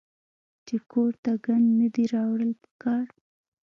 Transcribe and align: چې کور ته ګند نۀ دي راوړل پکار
چې 0.65 0.75
کور 0.91 1.11
ته 1.23 1.31
ګند 1.45 1.67
نۀ 1.77 1.87
دي 1.95 2.05
راوړل 2.13 2.51
پکار 2.61 3.05